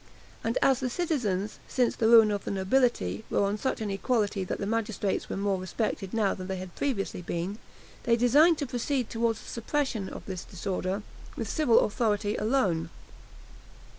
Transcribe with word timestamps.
And 0.43 0.57
as 0.63 0.79
the 0.79 0.89
citizens, 0.89 1.59
since 1.67 1.95
the 1.95 2.07
ruin 2.07 2.31
of 2.31 2.43
the 2.43 2.49
nobility, 2.49 3.23
were 3.29 3.43
on 3.43 3.59
such 3.59 3.81
an 3.81 3.91
equality 3.91 4.43
that 4.43 4.57
the 4.57 4.65
magistrates 4.65 5.29
were 5.29 5.37
more 5.37 5.59
respected 5.59 6.11
now 6.11 6.33
than 6.33 6.47
they 6.47 6.55
had 6.55 6.75
previously 6.75 7.21
been, 7.21 7.59
they 8.01 8.15
designed 8.15 8.57
to 8.57 8.65
proceed 8.65 9.11
toward 9.11 9.35
the 9.35 9.47
suppression 9.47 10.09
of 10.09 10.25
this 10.25 10.43
disorder 10.43 11.03
with 11.35 11.47
civil 11.47 11.81
authority 11.81 12.35
alone. 12.35 12.89